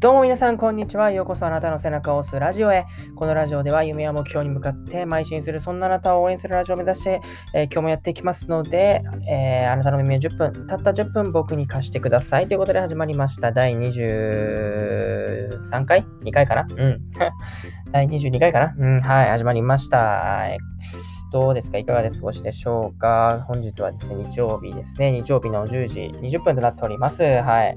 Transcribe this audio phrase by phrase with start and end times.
[0.00, 1.10] どうも皆さん、こんにちは。
[1.10, 2.86] ようこそあなたの背中を押すラジオへ。
[3.16, 7.20] このラジオでは夢や目標に向かって邁進する、そんなあなたを応援するラジオを目指して、
[7.52, 12.46] えー、今日もやっていきますので、えー、あなたの耳を10分、たった10分僕に貸してください。
[12.46, 13.50] ということで始まりました。
[13.50, 16.68] 第23回 ?2 回かな？
[16.70, 17.00] うん。
[17.90, 18.74] 第22回かな？
[18.78, 19.00] うん。
[19.00, 20.44] はい、始まりました。
[21.32, 21.78] どうですか？
[21.78, 23.44] いかがで過ごしでしょうか？
[23.48, 25.10] 本日はですね、日曜日ですね。
[25.10, 27.24] 日曜日の10時20分となっております。
[27.24, 27.76] はい。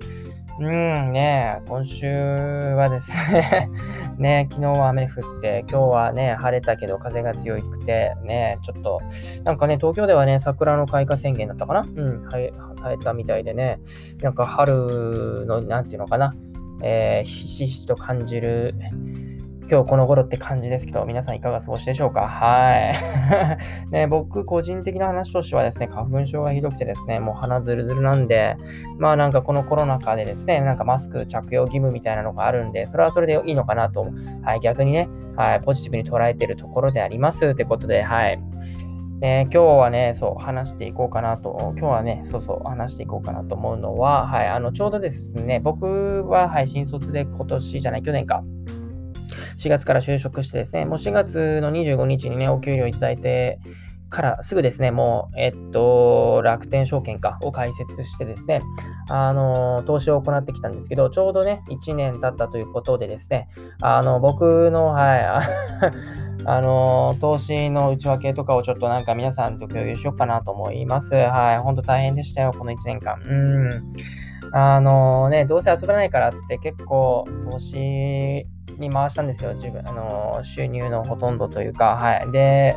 [0.62, 3.70] うんね、今週はですね
[4.20, 9.02] ね、昨日は雨降って、今日はね、晴れたけど風が強くて、ね、ちょっと、
[9.44, 11.82] なんかね、東京ではね、桜の開花宣言だったかな？
[11.82, 13.80] うん、はい、されたみたいでね、
[14.22, 16.36] なんか春の、なんていうのかな、
[16.84, 18.76] えー、ひしひしと感じる、
[19.72, 22.28] 今日この頃って感じですけど、皆さんいかが過ごしでしょうか？
[22.28, 22.94] はい。
[23.90, 28.58] ね、僕個人的な話としてはですね、花粉症がひどくてですね、もう鼻ずるずるなんで、
[28.98, 34.08] まあなんかこのコロナ禍でですね、なんかマスク着用義務みたいなのがあるんで、それはそれでいいのかなと、
[34.44, 38.41] はい、逆にね、はい、ポジティブに捉えてるところでありますってことで、はい。
[39.22, 48.44] ね、今日はね、そう、話していこうかなと、今日はね、そうそう、話していこうかなと思うのは、はい、あの、ちょうどですね、僕は、はい、新卒で今年じゃない、去年か、
[49.62, 53.59] 4月から就職してですね、もう4月の25日にね、お給料いただいて
[54.09, 58.62] からすぐですね、もう、えっと、楽天証券かを開設してですね、
[59.09, 63.48] あの、投資を行ってきたんですけど、ちょうどね、1年経ったということでですね、
[63.82, 65.41] あの、僕の、はい、あ
[66.62, 71.16] の、投資の内訳とかをちょっとなんか皆さんと共有しようかなと思います。
[71.16, 73.19] はい、ほんと大変でしたよ、この1年間。
[73.23, 73.94] うん。
[74.53, 78.45] あのね、どうせ遊ばないからっつって結構投資
[78.81, 79.53] に回したんですよ。
[79.53, 82.31] 自分、あの、収入のほとんどというか、はい。
[82.31, 82.75] で、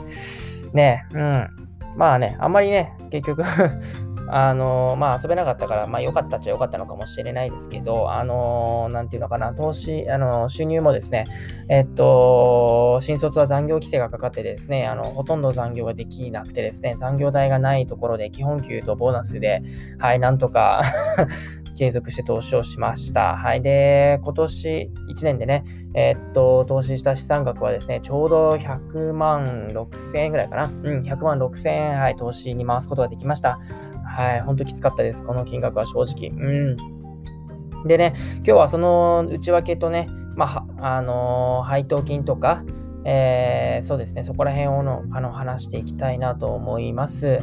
[0.72, 1.48] ね、うん。
[1.96, 3.44] まあね、あんまりね、結局
[4.28, 11.26] あのまあ遊べなかったから、まあ良かったっちゃ良かったのかもしれないですけど、あのなんていうのかな、投資、あの収入もですね、
[11.68, 19.62] えっと、新卒は残業規制がかかってですね、あの、ほとんど残業ができなくてですね、残業代がないところで基本給とボーナスで、
[19.98, 20.82] はい、なんとか
[21.74, 23.36] 継続して投資をしました。
[23.36, 23.62] はい。
[23.62, 25.64] で、今年1年でね、
[25.94, 30.64] えー、っと、投資した資産額はですね、ちょうど100万6000円ぐらいかな。
[30.66, 33.58] うん、100万6000円、はい、投資に回すことができました。
[34.04, 35.24] はい、ほんときつかったです。
[35.24, 36.30] この金額は正直。
[36.30, 37.86] うん。
[37.86, 42.64] でね、今日はその内訳とね、まあ、あのー、配当金とか、
[43.04, 47.40] えー、そうですね、そこら辺をのあの話していきたいなと思います。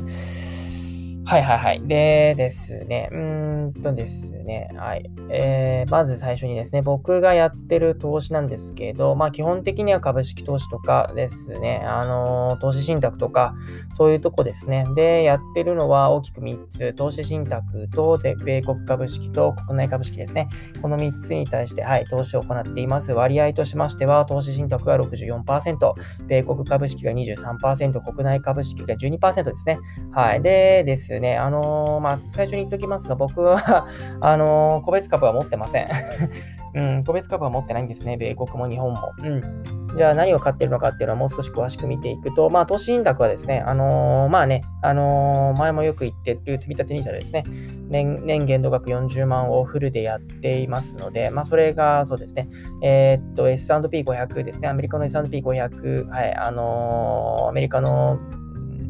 [1.24, 1.88] はいはいはい。
[1.88, 5.10] でですね、うーんとですね、はい。
[5.30, 13.56] えー、まず最初にですね、僕がやってる投資なんですけど、まあ基本的には株式投資とかですね、あのー、投資信託とか、
[13.96, 14.86] そういうとこですね。
[14.96, 20.50] で、やってるのは大きく3つ、投資信託と米国株式と国内株式ですね。
[20.82, 23.14] この3つに対して、はい、投資を行っています。
[23.14, 25.94] 割合としましては、投資信託が64%、
[26.28, 29.80] 米国株式が23%、国内株式が12%ですね。
[30.12, 30.42] はい。
[30.42, 33.86] でですでね、あのー、まあ、最初に言っておきますが、僕は
[34.22, 35.90] あのー、個別株は持ってません。
[36.74, 38.16] うん、個別株は持ってないんですね。
[38.16, 39.12] 米国も日本も。
[39.22, 39.64] うん。
[39.98, 47.44] じゃあ何を買ってるのかっていうのはもう少し詳しく見ていくと、まあ、投資信託はですね、あのー、まあね、あのー、前もよく言ってる積立 NISA ですね、
[47.90, 52.48] 年、年限度額40万をフルでやっていますので、まあ、それがそうですね、
[52.82, 58.18] えー、っと、S&P500 ですね、アメリカの S&P500、はい、あのアメリカの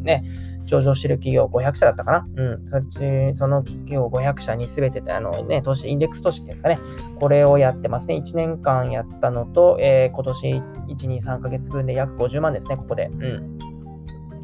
[0.04, 0.24] ね、
[0.64, 2.28] 上場してる企業500社だったかな？
[2.36, 2.68] うん。
[2.68, 6.80] そっち、その企業500社に全て、あのね、投資、インデックス投資っていうんですかね？
[7.20, 8.16] これをやってますね。
[8.16, 13.08] 1年間やったのと、えー、今年1、2、3ヶ月分で約50万ですね、ここで。
[13.08, 13.60] うん。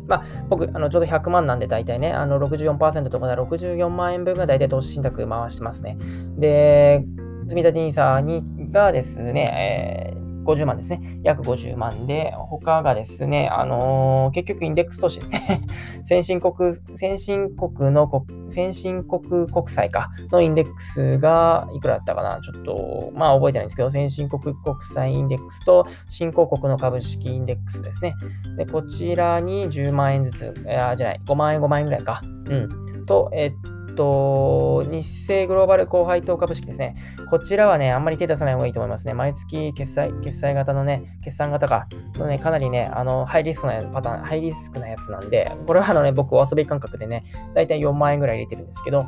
[0.08, 5.98] まあ、僕、あのちょうど100万なんで、大体ね、あの64%とかで64万円分が大体投資信託回してますね。
[6.38, 7.06] で、
[7.48, 10.17] 積立 NISA にがですね、えー
[10.48, 11.20] 50万ですね。
[11.24, 15.62] 約50万で、他がですね、あのー、結局インデックス投資ですね。
[16.06, 18.10] 先進国、先進国の
[18.48, 28.16] 先進国国債か、のインデックスがいくらだったかなちょっと、まあ覚えてないんですけど、先進国国債インデックスと新興国の株式インデックスですね。
[28.58, 32.22] で、こちらに10万円ずつ、あじゃない、5万円、5万円ぐらいか。
[32.24, 33.06] うん。
[33.06, 36.96] と、えっと、と日清グローバル高配当株式ですね。
[37.30, 39.14] こちらはね、あんまり手出さない方がいいと思いますね。
[39.14, 49.08] 毎月決済、決済型のね、決算型か、のね、かなりね、あの、ハイリスクなパターン、ハイリスクなやつなんで、これはあのね、僕お遊び感覚でね、だいたい4万円ぐらい入れてるんですけど、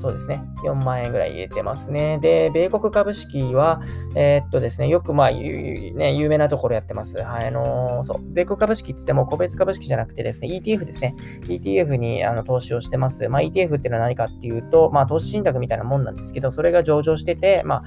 [0.00, 2.18] そうですね、4万円ぐらい入れてますね。
[2.20, 3.80] で、米国株式は、
[4.14, 7.18] えー、っとですね、よくまあ、ね、有名なところやってます。
[7.18, 11.14] はい、あのー、そう、米国株式って言っても個別株式じゃなくてですね、ETF ですね。
[11.48, 13.28] ETF にあの投資をしてます。
[13.28, 17.82] まあ、ETF っていうのは何かっていうと、まあ、投資信託みたいなもんなんですけど、それが上場してて、まあ、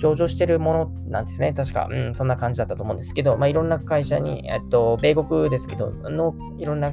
[0.00, 1.52] 上場してるものなんですね。
[1.52, 6.92] 確か、うん、そんな感じだったと思うんですけど、まあ、いろんな会社に、えっと、米国ですけど、のいろんな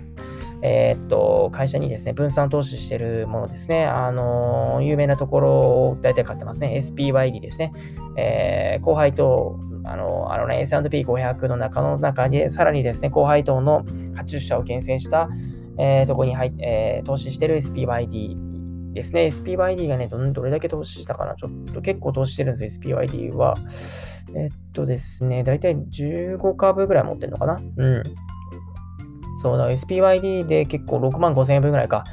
[0.61, 3.85] えー、っと、会社にですね、分散投資してるものですね。
[3.85, 6.75] あのー、有名なところを大体買ってますね。
[6.77, 7.71] SPYD ですね。
[8.17, 13.83] えー、後輩と、あの、あのね、S&P500 の中の中で、さらにですね、後輩等の
[14.15, 15.29] 80社を厳選した、
[15.77, 18.48] えー、とこに入えー、投資してる SPYD
[18.93, 19.27] ですね。
[19.27, 23.55] SPYD がねど、れだけ投資したかなちょっと結構投資してるんですよ、SPYD は。
[24.35, 28.03] えっとですね、だいたい15株ぐらい持ってるのかなうん。
[29.41, 32.03] そうだ、SPYD で結構6万5千円分ぐらいか、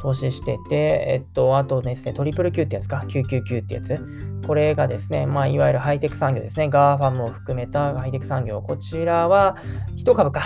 [0.00, 3.98] 投資してて、えっと、あとですね、トリプル Q ってやつか、 QQQってやつ。
[4.46, 6.68] これがですね、まあ、いわゆるハイテク産業ですね。
[6.68, 8.62] GAFAMを含めたハイテク産業。
[8.62, 9.56] こちらは、
[9.96, 10.40] 1株か。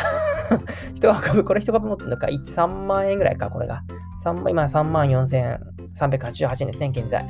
[1.00, 2.26] 1株、これ1株持ってるのか。
[2.26, 3.82] 3万円ぐらいか、これが。
[4.24, 5.60] 3今3万4388円
[5.94, 7.26] 388ですね、現在。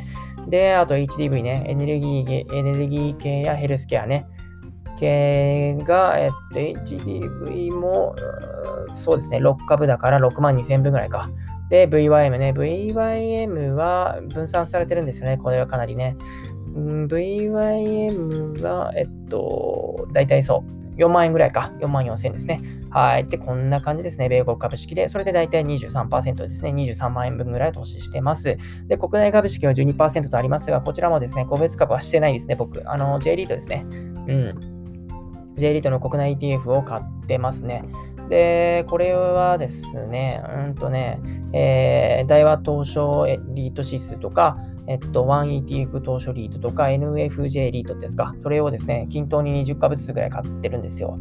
[0.49, 4.27] で、あと HDV ね、エネルギー、エネルギー系やヘルスケアね。
[4.99, 8.15] 系が、えっと、HDV も、
[8.93, 11.31] そうですね、6株だから6万2000分ぐらいか。
[11.71, 12.53] で、VYM ね。
[12.53, 15.39] VYM は分散されてるんですよね。
[15.39, 16.17] これはかなりね。
[16.75, 20.84] VYM は、えっと、大体そう。
[20.97, 21.73] 4万円ぐらいか。
[21.81, 22.61] 4万4000円ですね。
[22.91, 23.27] はい。
[23.27, 24.29] で、こんな感じですね。
[24.29, 25.09] 米国株式で。
[25.09, 26.71] それで大体23%ですね。
[26.71, 28.57] 23万円分ぐらい投資してます。
[28.87, 32.57] で、国内株式は12%とありますが、こちらもですね、個別株はしてないですね。
[32.57, 32.89] 僕。
[32.89, 33.85] あの、J リートですね。
[33.89, 34.75] うん。
[35.57, 37.85] J リートの国内 ETF を買ってますね。
[38.29, 41.21] で、これはですね、うんとね、
[41.53, 51.19] えー、大和東証リート指数とか、えっと、1ETF 投資リートとか NFJ リートってやつか、それをですね、均等に20株ずつぐらい買ってるんですよ。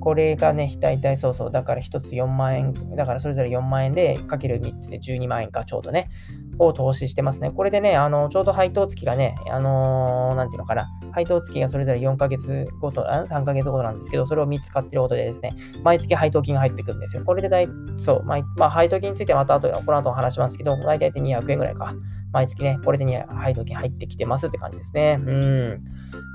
[0.00, 6.10] これがね、大体そうそう、だから1つ4万円、だからそれぞれ4万円で、かける3つで12万円か、ちょうどね。
[6.58, 7.50] を投資してますね。
[7.50, 17.22] これでね、あの、ちょうど配当月がね、あのー、なんていうのかな、配当月がそれぞれ4ヶ月ごと、3ヶ月ごとなんですけど、それを3つ買ってることでですね、毎月配当金が入ってくるんですよ。
[17.24, 21.94] これで大、そう、まあ、配当金についてはまた後で、この後話しますけど、大体200円ぐらいか。
[22.32, 25.18] 毎月ね、これで配当金入ってきてますって感じですね。
[25.20, 25.84] うん。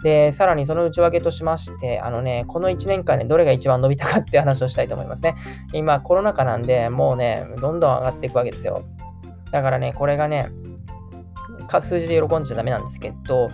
[0.03, 5.35] で、さらにその内訳としまして、あのね、この1年間でどれが一番伸びたかって話をしたいと思いますね。
[5.73, 8.83] 今、コロナ禍なんで、もうね、どんどん上がっていくわけですよ。
[9.51, 10.49] だからね、これがね、
[11.81, 13.49] 数字で喜んじゃダメなんですけど、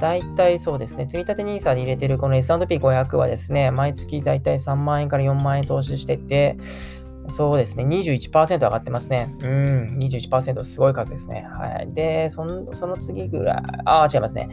[0.00, 6.56] 大体そうですね、積立 NISA に入れてるこの S&P500 はですね、毎月大体3万円から4万円投資してて、
[7.30, 9.34] そうですね、21%上がってますね。
[9.40, 11.46] うん、21%すごい数ですね。
[11.50, 11.92] はい。
[11.92, 14.48] で、そのその次ぐらい、ああ、違いますね。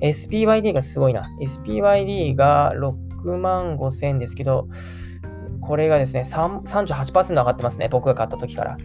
[0.00, 1.24] SPYD がすごいな。
[1.40, 4.68] SPYD が6万5千ですけど、
[5.66, 7.88] これがですね、38%上がってますね。
[7.88, 8.78] 僕が買った時から。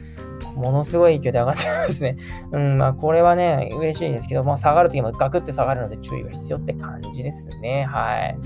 [0.55, 2.17] ものすごい勢いで上がってますね。
[2.51, 7.85] うん、まあ、これはね、嬉しいんですけど、まあ、下がるときもガクって下がるので注意が必要って感じですね。
[7.85, 8.37] はい。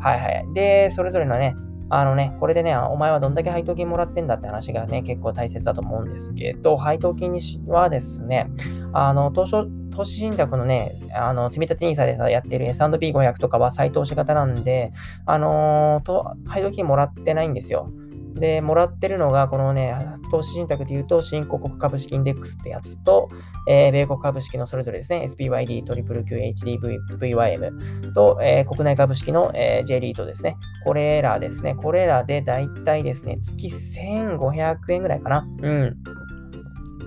[0.00, 0.46] はいはい。
[0.54, 1.54] で、それぞれのね、
[1.90, 8.48] あのね、これでね、お前はどんだけ配当金もらってんだって話がね、結構大切だと思うんですけど、配当金にはですね、
[8.92, 9.68] あの、当初、
[10.00, 14.92] 投資信託のね、あの、積立 NISA で、やってる S&P500 とかは再投資型なんで、
[15.26, 17.90] あのー、と、配当金もらってないんですよ。
[18.34, 19.94] で、もらってるのが、このね、
[20.30, 23.28] 投資信託で言うと、新興国株式インデックスってやつと、
[23.68, 30.56] えー、米国株式のそれぞれですね、SPYD、QQQ、HDV、VYM と、えー、国内株式の、えー、J リートですね。
[30.86, 35.46] これらですね、これらでだいたいですね、月1500円ぐらいかな。
[35.60, 35.96] うん。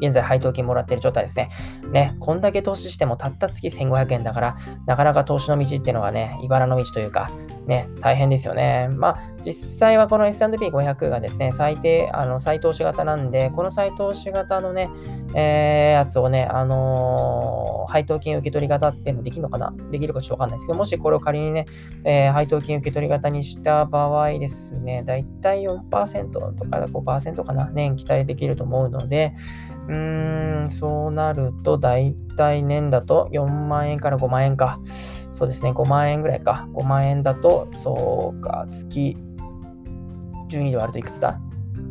[0.04, 1.50] 現在配当金もらってる状態ですね。
[1.92, 7.32] ね、こんだけ投資してもたった月1500円だから、なかなか投資の道っていうのはね、茨の道というか、
[7.66, 8.90] ね、大変ですよね。
[8.90, 14.90] まあ、実際はこの S&P500 がですね、最低、あの、再投資型なんで、この再投資型のね、
[15.34, 19.74] えー、やつをね、あのー、配当金受け取り型っていうのできるのかな？
[19.92, 21.66] できるかちょっとわかんないですけど、もしこれを仮にね、
[22.04, 29.34] えー、配当金受け取り型にした場合ですね、だいたい4%とか5%かな、年期待できると思うので、
[29.88, 34.80] うーん、そうなると、だいたい年だと4万円から5万円か。
[35.34, 36.68] そうですね、5万円ぐらいか。
[36.74, 39.18] 5万円だと、そうか、月
[40.48, 41.42] 12で割るといくつだ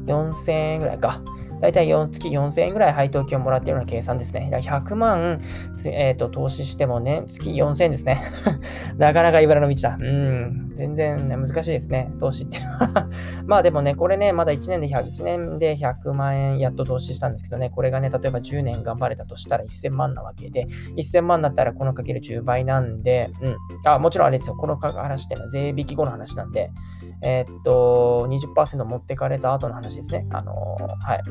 [0.07, 1.21] ?4000 円ぐらいか。
[1.63, 4.51] だいたい月4000円ぐらい配当金をもらっているような計算ですね。
[4.53, 5.41] 100万、
[5.85, 8.21] えーと、投資してもね、月4000円ですね。
[8.99, 9.97] なかなか茨の道だ。
[10.01, 10.75] うん。
[10.77, 12.11] 全然、ね、難しいですね。
[12.19, 13.09] 投資っていうのは
[13.47, 20.67] まあでもね、これね、まだ1年で100、1年で100万円やっと投資したんですけどね、これがね、例えば10年頑張れたとしたら1000万なわけで、
[20.97, 23.57] 1000万だったらこのかける10倍なんで、うん。
[23.85, 24.57] あ、もちろんあれですよ。
[24.57, 26.73] この話っていうのは税引き後の話なんで、
[27.23, 30.27] えー、っと、20%持ってかれた後の話ですね。
[30.31, 31.23] あの、はい。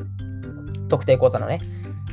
[0.88, 1.60] 特定口座のね。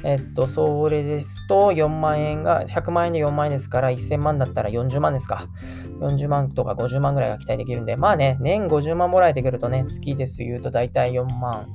[0.04, 5.48] えっと、それですと、4万円が、100万円で4万円ですから、1000万だったら40万ですか。
[6.00, 11.68] 40万とか50万ぐらいが期待できるんで、まあね、年50万もらえてくるとね、月です言うと大体4万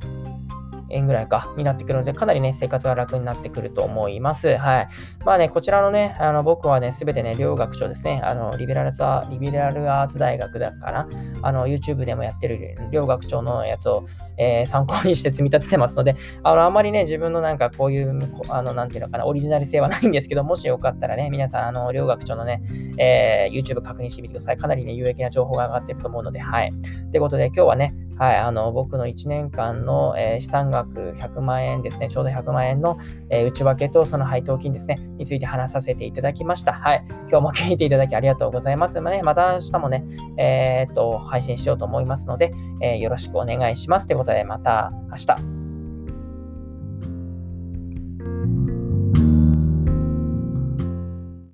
[0.95, 4.57] 円ぐらいか、になってくるので、かなりね、生活が楽になってくると思います。
[4.57, 4.89] はい。
[5.25, 11.09] まあね、こちらのね、あの、僕はね、すべてね、両学長ですね、あの、リベラルアリベラルアーツ大学だから、
[11.43, 22.63] あの、YouTube でもやってる両学長のやつを、えー、参考にして積み立ててますので、あの、あまりね、自分のなんかこういう、あの、なんていうのかな、オリジナル性はないんですけど、もしよかったらね、皆さん、あの、両学長のね、
[22.99, 24.57] えー、YouTube 確認してみてください。
[24.57, 26.73] かなりね、有益な情報が上がってると思うので、はい。
[27.11, 32.99] ということで、今日はね、はい、あの、僕の1年間の、えー、資産額100万円ですね、ちょうど100万円の、
[33.31, 36.73] えー、内訳とその配当金ですね、について話させていただきました。
[36.73, 39.01] はい、今日も聞いていただきありがとうございます。
[39.01, 40.05] まあね、また明日もね、
[40.39, 44.07] えー、っと、配信しようと思いますので、えよろしくお願いします。
[44.07, 45.54] ということで、また明日。